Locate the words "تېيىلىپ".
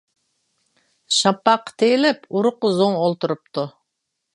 1.83-2.29